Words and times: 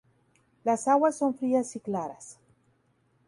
Las 0.63 0.87
aguas 0.87 1.15
son 1.15 1.35
frías 1.35 1.75
y 1.75 1.79
claras. 1.79 2.39